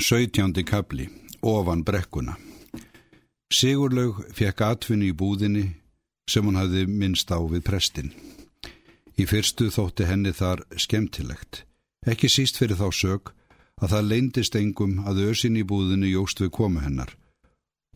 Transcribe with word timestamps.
Sautjándi 0.00 0.62
kabli, 0.62 1.08
ofan 1.42 1.82
brekkuna. 1.82 2.36
Sigurlaug 3.50 4.20
fekk 4.30 4.60
atvinni 4.62 5.08
í 5.10 5.14
búðinni 5.16 5.64
sem 6.30 6.46
hún 6.46 6.58
hafði 6.60 6.84
minnst 6.86 7.32
á 7.34 7.42
við 7.42 7.64
prestin. 7.66 8.12
Í 9.18 9.26
fyrstu 9.26 9.72
þótti 9.74 10.06
henni 10.06 10.30
þar 10.30 10.62
skemmtilegt, 10.78 11.64
ekki 12.06 12.30
síst 12.30 12.60
fyrir 12.60 12.78
þá 12.78 12.88
sög 12.94 13.32
að 13.82 13.96
það 13.96 14.10
leindist 14.12 14.58
engum 14.60 15.00
að 15.02 15.24
ösin 15.32 15.58
í 15.58 15.64
búðinni 15.66 16.12
jóst 16.12 16.38
við 16.44 16.54
komu 16.60 16.84
hennar 16.84 17.16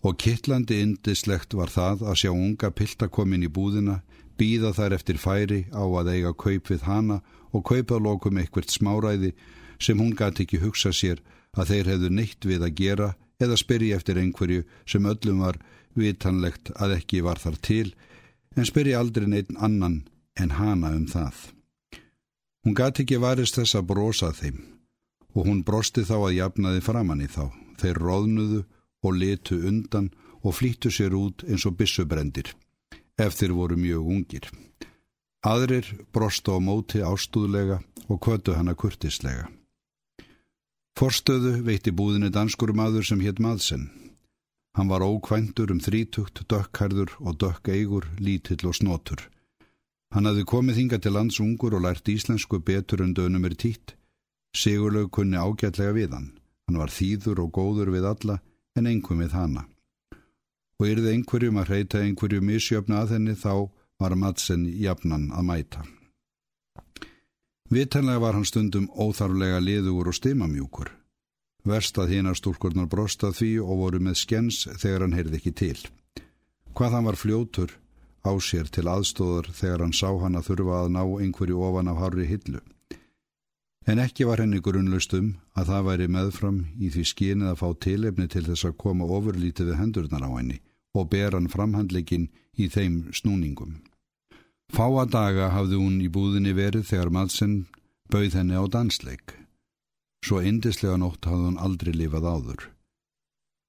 og 0.03 0.17
kittlandi 0.19 0.81
indislegt 0.83 1.55
var 1.55 1.71
það 1.71 2.03
að 2.11 2.19
sjá 2.25 2.31
unga 2.33 2.73
pilta 2.75 3.07
komin 3.07 3.45
í 3.47 3.51
búðina, 3.51 4.01
býða 4.35 4.73
þær 4.75 4.97
eftir 4.97 5.21
færi 5.23 5.61
á 5.71 5.87
að 5.87 6.11
eiga 6.17 6.33
kaup 6.35 6.71
við 6.73 6.83
hana 6.89 7.21
og 7.55 7.63
kaupa 7.69 8.01
lokum 8.03 8.41
eitthvert 8.43 8.75
smáræði 8.75 9.31
sem 9.79 9.99
hún 10.03 10.17
gæti 10.19 10.43
ekki 10.43 10.59
hugsa 10.65 10.91
sér 10.91 11.23
að 11.57 11.73
þeir 11.73 11.91
hefðu 11.93 12.11
neitt 12.17 12.49
við 12.49 12.65
að 12.67 12.77
gera 12.81 13.09
eða 13.43 13.59
spyrja 13.61 13.99
eftir 13.99 14.21
einhverju 14.21 14.65
sem 14.89 15.07
öllum 15.09 15.43
var 15.45 15.59
vitanlegt 15.99 16.73
að 16.81 16.97
ekki 16.99 17.23
var 17.27 17.41
þar 17.43 17.59
til 17.61 17.89
en 18.57 18.69
spyrja 18.69 19.01
aldrei 19.01 19.27
neitt 19.29 19.53
annan 19.57 20.03
en 20.41 20.55
hana 20.57 20.93
um 20.97 21.07
það. 21.09 21.53
Hún 22.63 22.77
gæti 22.79 23.05
ekki 23.05 23.21
varist 23.21 23.59
þess 23.59 23.77
að 23.77 23.89
brosa 23.91 24.33
þeim 24.37 24.61
og 25.35 25.47
hún 25.49 25.63
brosti 25.67 26.05
þá 26.07 26.17
að 26.21 26.37
jafnaði 26.39 26.83
framann 26.85 27.25
í 27.25 27.29
þá. 27.29 27.49
Þeir 27.81 27.99
róðnuðu 27.99 28.61
og 29.03 29.17
letu 29.19 29.59
undan 29.69 30.13
og 30.43 30.55
flýttu 30.59 30.93
sér 30.93 31.17
út 31.19 31.43
eins 31.49 31.65
og 31.67 31.77
bissubrendir 31.79 32.53
ef 33.19 33.35
þeir 33.39 33.57
voru 33.57 33.79
mjög 33.81 34.13
ungir. 34.15 34.47
Aðrir 35.43 35.89
brostu 36.15 36.55
á 36.55 36.59
móti 36.63 37.03
ástúðlega 37.03 37.81
og 38.09 38.21
kvötu 38.23 38.55
hana 38.55 38.77
kurtislega. 38.79 39.49
Forstöðu 40.99 41.63
veitti 41.65 41.93
búðinni 41.93 42.29
danskur 42.33 42.75
maður 42.77 43.07
sem 43.09 43.21
hétt 43.25 43.41
Madsen. 43.41 43.89
Hann 44.77 44.89
var 44.89 45.05
ókvæntur 45.05 45.73
um 45.73 45.81
þrítugt, 45.81 46.45
dökkarður 46.49 47.13
og 47.21 47.39
dökkeigur, 47.41 48.07
lítill 48.21 48.69
og 48.69 48.77
snotur. 48.77 49.29
Hann 50.13 50.29
hafði 50.29 50.45
komið 50.49 50.79
hinga 50.81 50.99
til 51.01 51.15
landsungur 51.17 51.77
og 51.77 51.85
lært 51.87 52.09
íslensku 52.09 52.61
betur 52.61 53.03
en 53.05 53.15
dönum 53.17 53.49
er 53.49 53.57
títt. 53.57 53.97
Sigurlaug 54.57 55.11
kunni 55.17 55.41
ágætlega 55.41 55.97
við 55.97 56.17
hann. 56.17 56.29
Hann 56.69 56.81
var 56.81 56.93
þýður 56.93 57.47
og 57.47 57.53
góður 57.57 57.93
við 57.93 58.09
alla 58.09 58.39
en 58.77 58.89
einhver 58.89 59.17
við 59.21 59.33
hana. 59.37 59.65
Og 60.81 60.89
yrði 60.93 61.17
einhverjum 61.17 61.61
að 61.63 61.73
reyta 61.73 62.05
einhverju 62.05 62.45
misjöfna 62.45 63.01
að 63.01 63.17
henni 63.17 63.37
þá 63.37 63.73
var 64.01 64.17
Madsen 64.17 64.69
jafnan 64.69 65.31
að 65.33 65.49
mæta. 65.49 65.85
Vitanlega 67.73 68.21
var 68.21 68.35
hann 68.37 68.45
stundum 68.45 68.91
óþarflega 69.01 69.57
liður 69.65 70.11
og 70.11 70.17
stimamjúkur. 70.19 70.91
Verst 71.65 71.97
að 71.97 72.11
hínar 72.13 72.37
stúrkurnar 72.37 72.89
brostað 72.93 73.39
því 73.39 73.53
og 73.65 73.79
voru 73.81 74.01
með 74.05 74.19
skens 74.21 74.59
þegar 74.83 75.07
hann 75.07 75.15
heyrði 75.17 75.39
ekki 75.39 75.53
til. 75.57 75.79
Hvað 76.77 76.97
hann 76.97 77.07
var 77.09 77.17
fljótur 77.17 77.73
á 78.29 78.33
sér 78.45 78.69
til 78.69 78.85
aðstóðar 78.93 79.49
þegar 79.57 79.87
hann 79.87 79.97
sá 79.97 80.11
hann 80.21 80.37
að 80.37 80.51
þurfa 80.51 80.83
að 80.83 80.93
ná 80.99 81.01
einhverju 81.25 81.63
ofan 81.65 81.89
af 81.89 82.03
harri 82.03 82.27
hillu. 82.29 82.61
En 83.89 84.03
ekki 84.05 84.29
var 84.29 84.43
henni 84.45 84.61
grunnlust 84.61 85.17
um 85.17 85.31
að 85.57 85.73
það 85.73 85.89
væri 85.89 86.11
meðfram 86.19 86.59
í 86.77 86.91
því 86.93 87.07
skínið 87.09 87.55
að 87.55 87.63
fá 87.63 87.69
tilefni 87.87 88.29
til 88.29 88.45
þess 88.51 88.69
að 88.69 88.77
koma 88.85 89.09
ofurlítið 89.09 89.73
við 89.73 89.81
hendurnar 89.81 90.29
á 90.29 90.31
henni 90.37 90.61
og 90.93 91.09
ber 91.09 91.39
hann 91.39 91.49
framhandleikin 91.49 92.29
í 92.61 92.69
þeim 92.69 93.09
snúningum. 93.17 93.81
Fáa 94.73 95.05
daga 95.05 95.51
hafði 95.53 95.77
hún 95.77 95.97
í 96.01 96.09
búðinni 96.09 96.55
verið 96.57 96.87
þegar 96.89 97.11
Madsen 97.13 97.57
bauð 98.09 98.37
henni 98.39 98.57
á 98.57 98.65
dansleik. 98.73 99.35
Svo 100.25 100.41
indislega 100.41 100.97
nótt 100.97 101.29
hafði 101.29 101.51
hún 101.51 101.59
aldrei 101.61 101.93
lifað 101.93 102.29
áður. 102.31 102.63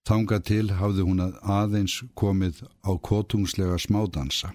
Þanga 0.07 0.39
til 0.47 0.69
hafði 0.79 1.07
hún 1.07 1.19
aðeins 1.25 1.97
komið 2.15 2.63
á 2.87 2.91
kotungslega 3.09 3.81
smádansa. 3.83 4.53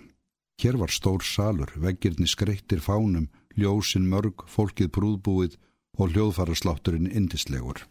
Hér 0.62 0.80
var 0.80 0.92
stór 0.92 1.20
salur, 1.20 1.68
veggirni 1.76 2.24
skreittir 2.26 2.80
fánum, 2.80 3.28
ljósin 3.52 4.08
mörg, 4.08 4.48
fólkið 4.48 4.92
brúðbúið 4.96 5.60
og 6.00 6.16
hljóðfaraslátturinn 6.16 7.12
indislegur. 7.12 7.84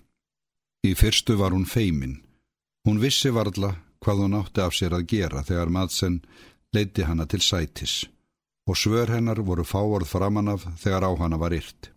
Í 0.81 0.97
fyrstu 0.97 1.37
var 1.37 1.53
hún 1.53 1.69
feimin. 1.69 2.23
Hún 2.89 2.97
vissi 3.05 3.29
varðla 3.29 3.75
hvað 4.01 4.25
hún 4.25 4.37
átti 4.41 4.65
af 4.65 4.73
sér 4.73 4.97
að 4.97 5.09
gera 5.13 5.45
þegar 5.45 5.69
Madsen 5.69 6.21
leiti 6.73 7.05
hana 7.05 7.29
til 7.29 7.43
sætis 7.45 8.07
og 8.67 8.75
svör 8.75 9.07
hennar 9.07 9.39
voru 9.39 9.63
fáorð 9.63 10.07
framan 10.11 10.47
af 10.47 10.65
þegar 10.81 11.07
á 11.07 11.11
hana 11.15 11.37
var 11.37 11.55
yrt. 11.55 11.89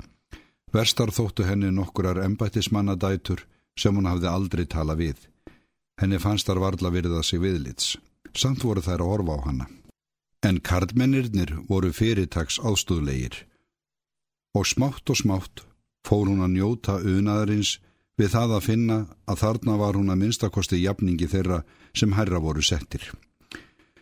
Verstar 0.72 1.10
þóttu 1.10 1.42
henni 1.44 1.70
nokkurar 1.75 2.22
embættismannadætur 2.22 3.42
sem 3.76 3.97
hún 3.97 4.06
hafði 4.06 4.31
aldrei 4.31 4.66
tala 4.66 4.94
við. 4.94 5.19
Henni 6.00 6.19
fannst 6.22 6.47
þar 6.47 6.62
varla 6.62 6.91
virða 6.94 7.22
sig 7.26 7.42
viðlits. 7.42 7.98
Samt 8.34 8.62
voru 8.64 8.80
þær 8.80 9.03
að 9.03 9.10
horfa 9.10 9.34
á 9.34 9.38
hana. 9.47 9.66
En 10.47 10.60
kardmennirnir 10.60 11.56
voru 11.69 11.91
fyrirtags 11.92 12.60
ástúðlegir. 12.62 13.34
Og 14.54 14.66
smátt 14.66 15.10
og 15.10 15.19
smátt 15.19 15.66
fór 16.06 16.30
hún 16.30 16.47
að 16.47 16.54
njóta 16.54 17.00
unaðarins 17.03 17.80
við 18.16 18.30
það 18.30 18.56
að 18.56 18.66
finna 18.70 18.98
að 19.26 19.42
þarna 19.42 19.76
var 19.76 19.98
hún 19.98 20.12
að 20.12 20.22
minnstakosti 20.22 20.78
jafningi 20.84 21.26
þeirra 21.26 21.64
sem 21.94 22.14
herra 22.14 22.38
voru 22.38 22.62
settir. 22.62 23.03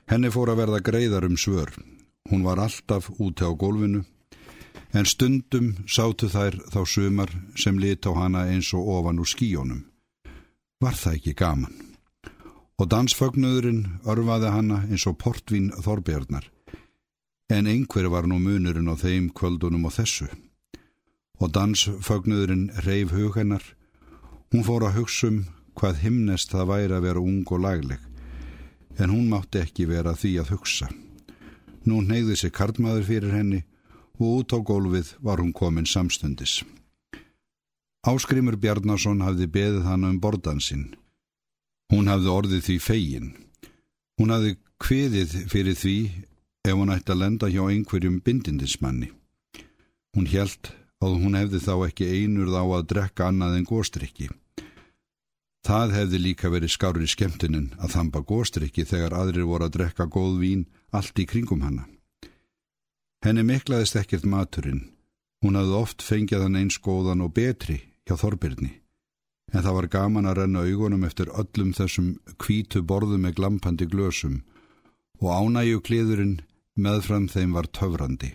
Henni 0.08 0.30
fór 0.30 0.52
að 0.52 0.60
verða 0.66 0.84
greiðar 0.84 1.24
um 1.24 1.36
svör 1.36 1.72
Hún 2.28 2.44
var 2.44 2.60
alltaf 2.60 3.10
úti 3.18 3.44
á 3.44 3.52
gólfinu 3.56 4.04
en 4.92 5.04
stundum 5.04 5.74
sátu 5.86 6.28
þær 6.32 6.56
þá 6.72 6.80
sumar 6.86 7.32
sem 7.56 7.78
lit 7.78 8.06
á 8.08 8.12
hana 8.16 8.46
eins 8.48 8.72
og 8.76 8.88
ofan 8.88 9.20
úr 9.20 9.28
skíjónum. 9.28 9.84
Var 10.80 10.94
það 10.94 11.16
ekki 11.18 11.34
gaman? 11.34 11.74
Og 12.78 12.86
dansfögnuðurinn 12.92 13.82
örfaði 14.06 14.52
hana 14.54 14.82
eins 14.86 15.06
og 15.10 15.18
portvín 15.18 15.72
þorbjarnar. 15.82 16.46
En 17.50 17.66
einhver 17.66 18.08
var 18.12 18.28
nú 18.28 18.38
munurinn 18.38 18.92
á 18.92 18.94
þeim 18.94 19.32
kvöldunum 19.34 19.88
og 19.88 19.96
þessu. 19.96 20.28
Og 21.40 21.50
dansfögnuðurinn 21.56 22.68
reif 22.86 23.10
hug 23.16 23.40
hennar. 23.40 23.64
Hún 24.52 24.64
fór 24.64 24.86
að 24.86 25.00
hugsa 25.00 25.32
um 25.32 25.42
hvað 25.74 26.04
himnest 26.04 26.52
það 26.52 26.70
væri 26.72 26.96
að 26.96 27.04
vera 27.08 27.24
ung 27.24 27.42
og 27.50 27.64
lagleg. 27.64 28.00
En 28.98 29.10
hún 29.10 29.28
mátti 29.32 29.62
ekki 29.62 29.88
vera 29.90 30.14
því 30.14 30.38
að 30.42 30.54
hugsa. 30.54 30.88
Nú 31.88 32.02
neyði 32.04 32.36
sig 32.36 32.52
kartmaður 32.52 33.06
fyrir 33.08 33.32
henni 33.32 33.62
og 34.18 34.42
út 34.42 34.52
á 34.52 34.58
gólfið 34.60 35.14
var 35.24 35.40
hún 35.40 35.54
komin 35.56 35.86
samstundis. 35.88 36.60
Áskrimur 38.04 38.58
Bjarnason 38.60 39.22
hafði 39.24 39.46
beðið 39.54 39.84
hana 39.88 40.10
um 40.12 40.18
bordansinn. 40.20 40.88
Hún 41.92 42.10
hafði 42.12 42.32
orðið 42.34 42.64
því 42.66 42.76
fegin. 42.84 43.30
Hún 44.18 44.34
hafði 44.34 44.56
kviðið 44.82 45.36
fyrir 45.50 45.78
því 45.78 45.96
ef 46.68 46.74
hún 46.74 46.92
ætti 46.92 47.14
að 47.14 47.22
lenda 47.22 47.48
hjá 47.48 47.62
einhverjum 47.64 48.18
bindindismanni. 48.26 49.08
Hún 50.14 50.28
hjælt 50.28 50.72
að 51.04 51.16
hún 51.22 51.38
hefði 51.38 51.62
þá 51.64 51.74
ekki 51.86 52.10
einur 52.20 52.50
þá 52.52 52.62
að 52.64 52.88
drekka 52.92 53.30
annað 53.30 53.58
en 53.58 53.68
góstrykki. 53.68 54.28
Það 55.66 55.94
hefði 55.98 56.20
líka 56.22 56.50
verið 56.52 56.74
skárið 56.74 57.06
í 57.06 57.12
skemmtinin 57.12 57.70
að 57.78 57.94
þamba 57.96 58.22
góstrykki 58.28 58.84
þegar 58.88 59.16
aðrir 59.18 59.48
voru 59.48 59.68
að 59.68 59.74
drekka 59.78 60.06
góð 60.10 60.38
vín 60.42 60.66
allt 60.94 61.18
í 61.18 61.26
kringum 61.28 61.62
hana. 61.66 61.86
Henni 63.24 63.42
miklaðist 63.42 63.98
ekkert 63.98 64.26
maturinn. 64.26 64.88
Hún 65.42 65.58
hafði 65.58 65.78
oft 65.78 66.02
fengið 66.02 66.44
hann 66.44 66.58
eins 66.58 66.78
góðan 66.82 67.24
og 67.26 67.34
betri 67.34 67.80
hjá 68.06 68.16
Þorbirni. 68.18 68.72
En 69.52 69.64
það 69.64 69.76
var 69.78 69.88
gaman 69.94 70.28
að 70.28 70.42
renna 70.42 70.64
augunum 70.66 71.06
eftir 71.08 71.30
öllum 71.32 71.72
þessum 71.76 72.10
kvítu 72.42 72.82
borðu 72.82 73.18
með 73.18 73.38
glampandi 73.38 73.88
glösum 73.88 74.42
og 75.22 75.30
ánægju 75.32 75.80
kliðurinn 75.86 76.36
meðfram 76.78 77.28
þeim 77.32 77.56
var 77.56 77.70
töfrandi 77.74 78.34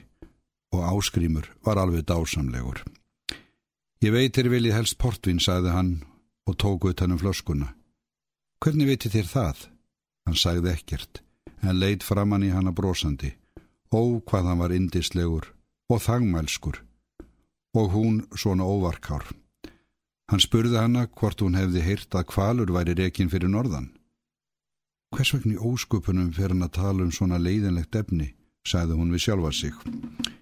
og 0.73 0.83
áskrimur 0.89 1.47
var 1.63 1.79
alveg 1.79 2.07
dásamlegur. 2.09 2.81
Ég 4.03 4.11
veitir 4.11 4.49
viljið 4.51 4.75
helst 4.75 4.97
portvin, 4.99 5.39
sagði 5.39 5.71
hann 5.71 5.91
og 6.49 6.57
tók 6.59 6.89
ut 6.89 6.99
hann 6.99 7.13
um 7.15 7.21
flöskuna. 7.21 7.69
Hvernig 8.59 8.89
viti 8.89 9.11
þér 9.13 9.29
það? 9.29 9.61
Hann 10.27 10.39
sagði 10.39 10.73
ekkert, 10.73 11.21
en 11.63 11.79
leitt 11.79 12.03
framann 12.03 12.43
í 12.43 12.51
hanna 12.53 12.73
brosandi. 12.75 13.33
Ó, 13.93 14.19
hvað 14.25 14.49
hann 14.49 14.61
var 14.61 14.73
indislegur 14.75 15.49
og 15.91 16.01
þangmælskur 16.03 16.81
og 17.73 17.89
hún 17.93 18.21
svona 18.37 18.65
óvarkár. 18.67 19.25
Hann 20.29 20.41
spurði 20.41 20.77
hanna 20.79 21.07
hvort 21.07 21.41
hún 21.41 21.57
hefði 21.57 21.83
heyrt 21.85 22.15
að 22.15 22.29
kvalur 22.31 22.71
væri 22.73 22.95
rekin 22.97 23.31
fyrir 23.31 23.51
norðan. 23.51 23.89
Hvers 25.13 25.33
vegna 25.35 25.57
í 25.57 25.61
óskupunum 25.61 26.31
fyrir 26.33 26.55
hann 26.55 26.65
að 26.65 26.75
tala 26.77 27.05
um 27.05 27.11
svona 27.13 27.37
leiðinlegt 27.41 27.95
efni, 27.95 28.31
sagði 28.65 28.97
hún 28.97 29.11
við 29.13 29.25
sjálfa 29.25 29.51
sig. 29.53 29.75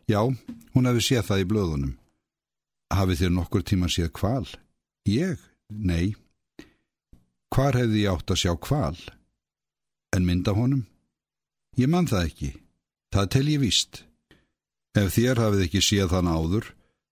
Já, 0.08 0.22
hún 0.76 0.88
hefði 0.88 1.08
séð 1.08 1.26
það 1.28 1.44
í 1.44 1.48
blöðunum. 1.52 1.96
Hafið 2.92 3.24
þér 3.24 3.34
nokkur 3.36 3.64
tíma 3.68 3.90
séð 3.92 4.12
kval? 4.16 4.48
Ég? 5.08 5.40
Nei. 5.72 6.16
Hvar 7.52 7.76
hefði 7.76 8.06
ég 8.06 8.16
átt 8.16 8.32
að 8.32 8.42
sjá 8.44 8.56
kval? 8.60 8.98
En 10.16 10.28
mynda 10.28 10.56
honum? 10.56 10.86
Ég 11.80 11.88
mann 11.88 12.08
það 12.08 12.28
ekki. 12.28 12.52
Það 13.12 13.28
tel 13.36 13.48
ég 13.52 13.62
víst. 13.62 14.04
Ef 14.98 15.14
þér 15.16 15.40
hafið 15.40 15.66
ekki 15.66 15.82
séð 15.84 16.14
þann 16.14 16.32
áður, 16.32 16.66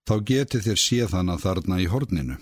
þá 0.08 0.16
geti 0.28 0.60
þér 0.66 0.80
séð 0.84 1.12
þann 1.14 1.34
að 1.34 1.44
þarna 1.46 1.80
í 1.80 1.88
horninu. 1.92 2.38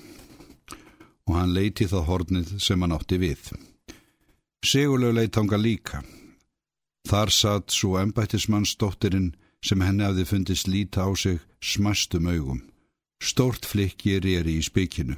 Og 1.27 1.33
hann 1.37 1.53
leiti 1.53 1.85
það 1.89 2.07
hornið 2.09 2.53
sem 2.63 2.81
hann 2.81 2.95
átti 2.95 3.19
við. 3.21 3.51
Sigurlaug 4.65 5.17
leitt 5.17 5.37
ánga 5.37 5.59
líka. 5.61 6.01
Þar 7.07 7.31
satt 7.31 7.71
svo 7.71 7.97
embættismannsdóttirinn 8.01 9.35
sem 9.63 9.81
henni 9.81 10.05
hafði 10.07 10.25
fundist 10.27 10.67
líta 10.67 11.05
á 11.05 11.09
sig 11.15 11.39
smastum 11.61 12.27
augum. 12.27 12.61
Stórt 13.23 13.65
flikki 13.65 14.17
er 14.17 14.47
í 14.49 14.59
spikinu. 14.61 15.17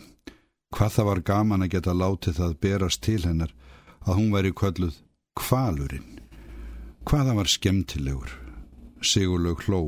Hvað 0.76 0.94
það 0.96 1.10
var 1.10 1.22
gaman 1.32 1.66
að 1.66 1.74
geta 1.76 1.96
látið 1.96 2.40
það 2.40 2.60
berast 2.62 3.02
til 3.04 3.22
hennar 3.24 3.54
að 4.06 4.16
hún 4.20 4.32
væri 4.36 4.52
kvölluð 4.54 5.00
kvalurinn. 5.40 6.19
Hvaða 7.08 7.36
var 7.38 7.48
skemmtilegur? 7.48 8.32
Sigurlaug 9.02 9.64
hló. 9.68 9.82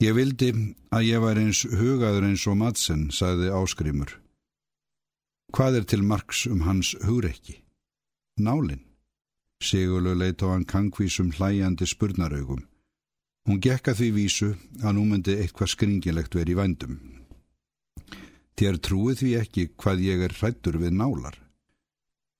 Ég 0.00 0.14
vildi 0.16 0.50
að 0.92 1.06
ég 1.06 1.20
var 1.20 1.38
eins 1.40 1.62
hugaður 1.64 2.28
eins 2.28 2.46
og 2.48 2.58
Madsen, 2.60 3.08
sagði 3.12 3.50
áskrimur. 3.52 4.14
Hvað 5.52 5.80
er 5.80 5.86
til 5.92 6.04
margs 6.06 6.46
um 6.46 6.62
hans 6.64 6.94
hugreikki? 7.04 7.60
Nálinn. 8.40 8.84
Sigurlaug 9.60 10.20
leitt 10.20 10.44
á 10.44 10.52
hann 10.52 10.64
kangvísum 10.64 11.32
hlæjandi 11.36 11.88
spurnaraugum. 11.88 12.62
Hún 13.48 13.60
gekka 13.60 13.92
því 13.96 14.08
vísu 14.14 14.50
að 14.84 14.94
nú 14.96 15.04
myndi 15.08 15.36
eitthvað 15.40 15.72
skringilegt 15.74 16.36
verið 16.36 16.54
í 16.54 16.58
vændum. 16.60 16.96
Þér 18.60 18.76
trúið 18.84 19.20
því 19.22 19.30
ekki 19.40 19.62
hvað 19.80 20.02
ég 20.04 20.24
er 20.26 20.36
hrættur 20.36 20.76
við 20.80 20.96
nálar. 20.96 21.36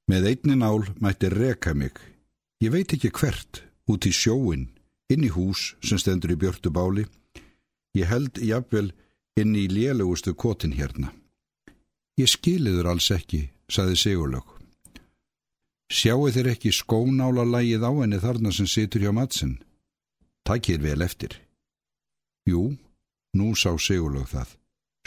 Með 0.09 0.27
einni 0.33 0.57
nál 0.61 0.85
mætti 1.01 1.31
reka 1.33 1.73
mig. 1.75 1.97
Ég 2.61 2.71
veit 2.75 2.93
ekki 2.93 3.09
hvert, 3.17 3.63
út 3.89 4.05
í 4.05 4.13
sjóin, 4.13 4.67
inn 5.09 5.25
í 5.25 5.31
hús 5.33 5.75
sem 5.81 5.99
stendur 6.01 6.35
í 6.35 6.37
björtu 6.37 6.69
báli. 6.69 7.07
Ég 7.97 8.11
held 8.11 8.37
jafnvel 8.37 8.91
inn 9.41 9.57
í 9.57 9.65
lélegustu 9.71 10.35
kotin 10.37 10.77
hérna. 10.77 11.15
Ég 12.21 12.29
skiliður 12.29 12.91
alls 12.93 13.09
ekki, 13.17 13.49
saði 13.73 13.97
Sigurlaug. 13.97 14.45
Sjáu 15.91 16.29
þér 16.31 16.53
ekki 16.53 16.71
skónála 16.71 17.47
lægið 17.49 17.83
á 17.89 17.93
henni 17.97 18.21
þarna 18.23 18.53
sem 18.55 18.69
situr 18.69 19.03
hjá 19.03 19.13
mattsinn? 19.17 19.57
Takkir 20.47 20.85
vel 20.85 21.01
eftir. 21.03 21.33
Jú, 22.47 22.77
nú 23.35 23.55
sá 23.57 23.73
Sigurlaug 23.81 24.29
það. 24.29 24.53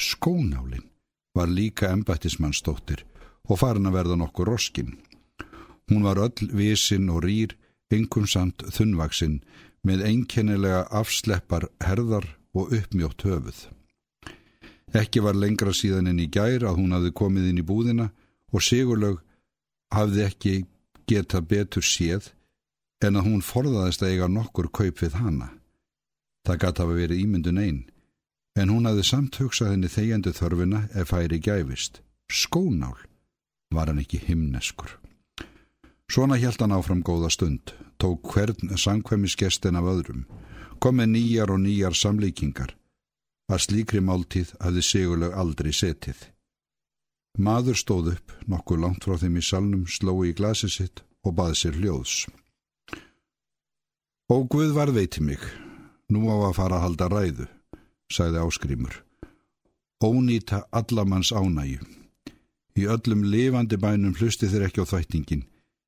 Skónálinn 0.02 0.90
var 1.38 1.48
líka 1.48 1.94
embættismannstóttir 1.94 3.06
og 3.46 3.60
farin 3.62 3.88
að 3.88 4.00
verða 4.00 4.18
nokkur 4.18 4.50
roskin. 4.50 4.98
Hún 5.94 6.02
var 6.02 6.18
öll 6.18 6.50
vísin 6.58 7.06
og 7.14 7.22
rýr, 7.22 7.52
engum 7.94 8.26
samt 8.26 8.64
þunnvaksinn 8.74 9.44
með 9.86 10.00
einkennilega 10.08 10.88
afsleppar 10.90 11.68
herðar 11.86 12.26
og 12.58 12.74
uppmjótt 12.74 13.22
höfuð. 13.22 13.60
Ekki 14.98 15.22
var 15.22 15.38
lengra 15.38 15.70
síðan 15.70 16.10
en 16.10 16.24
í 16.24 16.26
gær 16.34 16.66
að 16.66 16.80
hún 16.80 16.96
hafði 16.98 17.12
komið 17.20 17.52
inn 17.52 17.62
í 17.62 17.66
búðina 17.70 18.08
og 18.50 18.66
Sigurlaug 18.66 19.22
hafði 19.94 20.26
ekki 20.26 20.56
getað 21.06 21.46
betur 21.54 21.86
séð 21.86 22.32
en 23.06 23.22
að 23.22 23.30
hún 23.30 23.46
forðaðist 23.46 24.02
að 24.02 24.16
eiga 24.16 24.32
nokkur 24.34 24.72
kaup 24.74 25.06
við 25.06 25.20
hana. 25.22 25.52
Það 26.42 26.62
gæti 26.66 26.86
hafa 26.88 26.98
verið 27.04 27.22
ímyndun 27.22 27.62
einn, 27.62 27.82
en 28.58 28.74
hún 28.74 28.90
hafði 28.90 29.06
samt 29.14 29.38
hugsað 29.38 29.76
henni 29.76 29.94
þegjandi 29.94 30.34
þörfina 30.42 30.88
ef 30.98 31.14
færi 31.14 31.38
gæfist. 31.38 32.02
Skónál 32.34 32.98
var 33.70 33.94
hann 33.94 34.02
ekki 34.02 34.26
himneskur. 34.26 34.98
Svona 36.14 36.36
hjælt 36.38 36.62
hann 36.62 36.76
áfram 36.76 37.00
góða 37.02 37.30
stund, 37.34 37.72
tók 37.98 38.28
hvern 38.30 38.78
sangkvæmisgestin 38.78 39.80
af 39.80 39.88
öðrum, 39.90 40.26
kom 40.78 41.00
með 41.00 41.08
nýjar 41.10 41.50
og 41.50 41.64
nýjar 41.64 41.96
samlíkingar. 41.98 42.76
Að 43.50 43.64
slíkri 43.66 44.02
máltíð 44.06 44.52
hafði 44.62 44.84
Sigurlaug 44.86 45.34
aldrei 45.34 45.72
setið. 45.74 46.20
Maður 47.42 47.80
stóð 47.82 48.12
upp, 48.12 48.36
nokkuð 48.46 48.84
langt 48.84 49.08
frá 49.08 49.18
þeim 49.18 49.40
í 49.42 49.44
salnum, 49.48 49.88
sló 49.90 50.14
í 50.22 50.36
glasi 50.38 50.70
sitt 50.70 51.02
og 51.26 51.34
baði 51.40 51.58
sér 51.58 51.80
hljóðs. 51.82 52.14
Ó 54.30 54.36
Guð 54.46 54.76
var 54.78 54.92
veiti 54.94 55.24
mig, 55.26 55.42
nú 56.14 56.30
á 56.30 56.36
að 56.46 56.58
fara 56.60 56.78
að 56.78 56.86
halda 56.86 57.08
ræðu, 57.10 57.48
sagði 58.14 58.44
áskrimur. 58.44 59.00
Ónýta 60.06 60.62
allamanns 60.70 61.34
ánæju. 61.34 61.82
Í 62.78 62.86
öllum 62.86 63.26
lifandi 63.26 63.82
bænum 63.82 64.14
hlusti 64.14 64.52
þeir 64.52 64.68
ekki 64.70 64.86
á 64.86 64.90
þvættingin. 64.94 65.44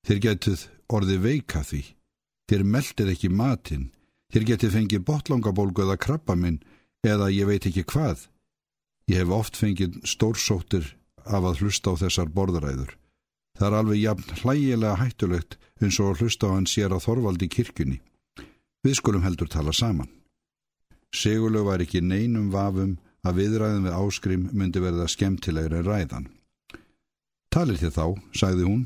Þeir 0.06 0.20
getuð 0.22 0.66
orði 0.94 1.18
veika 1.22 1.64
því. 1.66 1.82
Þeir 2.50 2.64
meldir 2.76 3.12
ekki 3.14 3.30
matinn. 3.34 3.90
Þeir 4.34 4.48
getið 4.52 4.76
fengið 4.76 5.06
botlangabólgu 5.08 5.86
eða 5.86 5.98
krabba 6.02 6.36
minn 6.38 6.60
eða 7.06 7.32
ég 7.34 7.50
veit 7.50 7.66
ekki 7.66 7.86
hvað. 7.90 8.28
Ég 9.10 9.22
hef 9.22 9.34
oft 9.34 9.58
fengið 9.58 10.00
stórsóttir 10.06 10.94
af 11.26 11.46
að 11.46 11.62
hlusta 11.64 11.94
á 11.94 12.02
þessar 12.06 12.30
borðræður. 12.34 12.94
Það 13.56 13.68
er 13.68 13.78
alveg 13.80 14.02
jafn 14.02 14.40
hlægilega 14.42 15.00
hættulegt 15.00 15.58
eins 15.82 16.00
og 16.04 16.20
hlusta 16.20 16.50
á 16.52 16.56
hann 16.56 16.70
sér 16.70 16.94
að 16.94 17.06
Þorvaldi 17.06 17.50
kirkjunni. 17.50 18.00
Við 18.86 18.98
skulum 19.00 19.24
heldur 19.26 19.50
tala 19.50 19.74
saman. 19.74 20.10
Sigurlaug 21.16 21.70
var 21.70 21.82
ekki 21.82 22.02
neinum 22.04 22.52
vafum 22.54 22.98
að 23.26 23.40
viðræðin 23.40 23.88
við 23.88 23.98
áskrim 23.98 24.50
myndi 24.54 24.82
verða 24.84 25.08
skemmtilegri 25.10 25.80
en 25.80 25.88
ræðan. 25.88 26.28
Talir 27.50 27.80
þér 27.80 27.94
þá, 27.96 28.06
sagði 28.36 28.68
hún. 28.68 28.84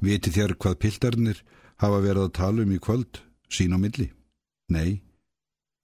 Viti 0.00 0.32
þér 0.32 0.56
hvað 0.56 0.78
pildarnir 0.80 1.42
hafa 1.80 2.00
verið 2.00 2.26
að 2.26 2.36
tala 2.38 2.64
um 2.64 2.72
í 2.72 2.80
kvöld, 2.80 3.20
sín 3.52 3.76
á 3.76 3.78
milli? 3.80 4.08
Nei. 4.72 5.00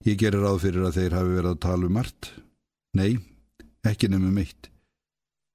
Ég 0.05 0.17
gerir 0.21 0.41
ráð 0.41 0.63
fyrir 0.65 0.87
að 0.87 0.97
þeir 0.99 1.17
hafi 1.17 1.35
verið 1.35 1.51
að 1.51 1.63
tala 1.65 1.89
um 1.89 1.95
margt. 1.97 2.31
Nei, 2.97 3.17
ekki 3.85 4.09
nefnum 4.09 4.39
eitt. 4.41 4.69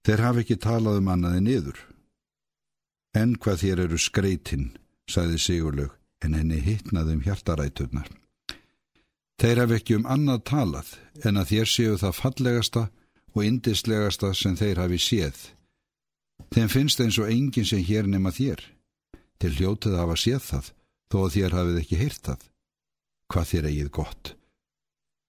Þeir 0.06 0.24
hafi 0.26 0.44
ekki 0.44 0.58
talað 0.62 0.98
um 1.00 1.10
annaði 1.12 1.42
niður. 1.46 1.78
En 3.14 3.36
hvað 3.36 3.62
þér 3.62 3.84
eru 3.86 3.98
skreitinn, 4.00 4.72
sagði 5.10 5.38
Sigurlaug 5.42 5.98
en 6.22 6.36
henni 6.38 6.60
hittnaði 6.62 7.16
um 7.16 7.24
hjartaræturnar. 7.24 8.08
Þeir 9.42 9.58
hef 9.64 9.72
ekki 9.78 9.96
um 9.98 10.06
annað 10.06 10.44
talað 10.52 10.92
en 11.26 11.40
að 11.40 11.48
þér 11.50 11.70
séu 11.70 11.96
það 11.98 12.18
fallegasta 12.18 12.82
og 13.32 13.44
indislegasta 13.46 14.30
sem 14.38 14.54
þeir 14.58 14.82
hafi 14.84 15.00
séð. 15.02 15.38
Þeim 16.52 16.68
finnst 16.68 17.00
eins 17.00 17.18
og 17.22 17.30
enginn 17.32 17.68
sem 17.68 17.82
hér 17.84 18.08
nema 18.10 18.32
þér. 18.34 18.60
Til 19.40 19.54
hljótið 19.56 19.96
hafa 19.98 20.16
séð 20.20 20.44
það, 20.44 20.68
þó 21.10 21.16
að 21.22 21.32
þér 21.36 21.56
hafið 21.58 21.80
ekki 21.80 22.00
heyrt 22.02 22.22
það. 22.28 22.44
Hvað 23.32 23.48
þér 23.52 23.68
eigið 23.70 23.90
gott? 23.96 24.34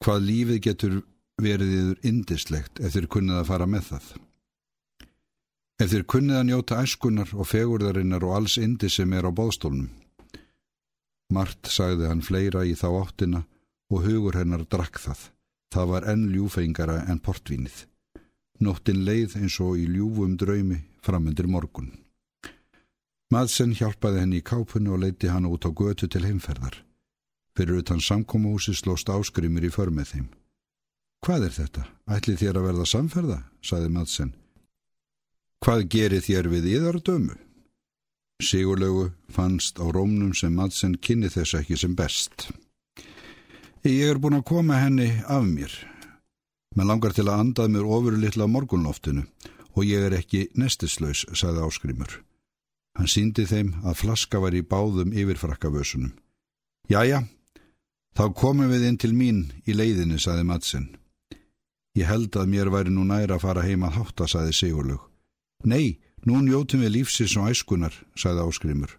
Hvað 0.04 0.28
lífið 0.28 0.62
getur 0.68 1.00
verið 1.42 1.74
yfir 1.80 2.08
indislegt 2.12 2.84
ef 2.84 2.94
þér 2.94 3.10
kunnið 3.16 3.40
að 3.40 3.50
fara 3.50 3.68
með 3.72 3.90
það? 3.94 4.12
Ef 5.82 5.92
þér 5.94 6.06
kunnið 6.14 6.40
að 6.40 6.48
njóta 6.52 6.82
æskunar 6.84 7.34
og 7.34 7.50
fegurðarinnar 7.50 8.28
og 8.28 8.36
alls 8.38 8.60
indi 8.62 8.92
sem 8.92 9.16
er 9.16 9.26
á 9.26 9.32
bóðstólnum, 9.34 9.90
Mart 11.34 11.70
sagði 11.72 12.10
hann 12.10 12.22
fleira 12.22 12.62
í 12.68 12.76
þá 12.78 12.88
áttina 13.00 13.42
og 13.94 14.06
hugur 14.06 14.38
hennar 14.38 14.66
drakk 14.70 15.00
það. 15.02 15.30
Það 15.74 15.90
var 15.90 16.08
enn 16.12 16.28
ljúfengara 16.34 17.00
en 17.10 17.22
portvínið. 17.24 17.88
Nóttin 18.64 19.04
leið 19.08 19.36
eins 19.42 19.60
og 19.64 19.76
í 19.80 19.86
ljúfum 19.90 20.38
draumi 20.40 20.80
framundir 21.04 21.50
morgun. 21.52 21.92
Madsen 23.34 23.74
hjálpaði 23.74 24.22
henni 24.22 24.40
í 24.40 24.46
kápunni 24.46 24.92
og 24.94 25.02
leiti 25.04 25.32
hann 25.32 25.50
út 25.50 25.66
á 25.68 25.72
götu 25.74 26.08
til 26.08 26.24
heimferðar. 26.24 26.76
Fyrir 27.58 27.82
utan 27.82 28.02
samkómuhúsi 28.02 28.76
slóst 28.78 29.10
áskrimur 29.10 29.66
í 29.66 29.72
för 29.74 29.92
með 29.94 30.14
þeim. 30.14 30.28
Hvað 31.24 31.48
er 31.48 31.54
þetta? 31.58 31.84
Ætli 32.10 32.36
þér 32.40 32.60
að 32.60 32.68
verða 32.68 32.86
samferða? 32.90 33.40
saði 33.64 33.90
Madsen. 33.90 34.34
Hvað 35.64 35.86
gerir 35.96 36.24
þér 36.26 36.50
við 36.52 36.70
íðardömu? 36.74 37.38
Sigurlegu 38.44 39.06
fannst 39.32 39.80
á 39.80 39.86
rómnum 39.88 40.34
sem 40.36 40.54
Madsen 40.56 40.98
kynni 41.00 41.30
þess 41.32 41.56
ekki 41.62 41.78
sem 41.80 41.96
best. 41.96 42.50
Ég 43.88 44.12
er 44.12 44.20
búin 44.20 44.38
að 44.40 44.48
koma 44.52 44.82
henni 44.84 45.10
af 45.28 45.48
mér. 45.48 45.72
Menn 46.76 46.90
langar 46.90 47.14
til 47.14 47.28
að 47.28 47.40
andað 47.44 47.74
mér 47.74 47.90
ofur 47.98 48.18
litla 48.18 48.48
morgunloftinu 48.50 49.26
og 49.74 49.86
ég 49.86 50.06
er 50.06 50.18
ekki 50.20 50.48
nestislaus, 50.58 51.26
sagði 51.34 51.66
áskrimur. 51.66 52.20
Hann 52.98 53.10
síndi 53.10 53.46
þeim 53.50 53.74
að 53.82 54.00
flaska 54.04 54.42
var 54.42 54.54
í 54.54 54.62
báðum 54.62 55.16
yfirfrakkavösunum. 55.18 56.14
Jæja, 56.90 57.24
þá 58.14 58.26
komum 58.38 58.70
við 58.70 58.86
inn 58.90 59.00
til 59.02 59.14
mín 59.18 59.48
í 59.66 59.74
leiðinu, 59.74 60.20
sagði 60.22 60.46
Madsen. 60.46 60.86
Ég 61.98 62.10
held 62.10 62.38
að 62.38 62.50
mér 62.54 62.70
væri 62.74 62.94
nú 62.94 63.06
næra 63.06 63.40
að 63.40 63.46
fara 63.48 63.66
heima 63.66 63.90
að 63.90 63.98
hátta, 63.98 64.30
sagði 64.30 64.54
Sigurlug. 64.58 65.02
Nei, 65.66 65.98
Nú 66.24 66.40
njótum 66.40 66.80
við 66.86 66.94
lífsins 66.96 67.36
og 67.36 67.50
æskunar, 67.52 67.96
sagði 68.16 68.46
áskrimur. 68.48 68.92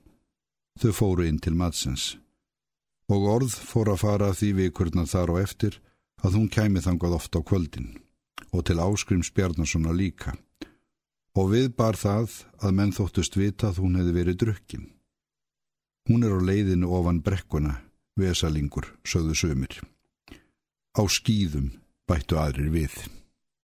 Þau 0.80 0.92
fóru 0.92 1.24
inn 1.24 1.40
til 1.40 1.54
matsins. 1.56 2.18
Og 3.08 3.24
orð 3.36 3.54
fór 3.54 3.94
að 3.94 4.02
fara 4.02 4.28
því 4.36 4.50
vikurna 4.58 5.06
þar 5.08 5.32
og 5.32 5.40
eftir 5.40 5.78
að 6.24 6.38
hún 6.38 6.48
kæmi 6.48 6.80
þangað 6.80 7.18
oft 7.18 7.36
á 7.36 7.40
kvöldin 7.44 7.92
og 8.54 8.64
til 8.64 8.80
áskrims 8.80 9.30
Bjarnarssona 9.34 9.92
líka. 9.92 10.32
Og 11.34 11.50
við 11.50 11.72
bar 11.76 11.98
það 11.98 12.36
að 12.62 12.76
menn 12.78 12.94
þóttust 12.94 13.36
vita 13.36 13.72
að 13.72 13.80
hún 13.82 13.98
hefði 13.98 14.14
verið 14.14 14.38
drukkin. 14.42 14.84
Hún 16.08 16.22
er 16.22 16.36
á 16.36 16.40
leiðinu 16.40 16.92
ofan 16.94 17.20
brekkuna, 17.24 17.80
vesalingur, 18.20 18.86
sögðu 19.02 19.34
sömur. 19.34 19.74
Á 20.94 21.02
skýðum 21.10 21.72
bættu 22.06 22.38
aðrir 22.38 22.70
við. 22.70 22.94